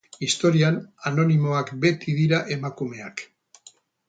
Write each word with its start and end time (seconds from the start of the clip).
Historian, 0.27 0.79
anonimoak 1.09 1.69
beti 1.85 2.17
dira 2.23 2.41
emakumeak. 2.57 3.25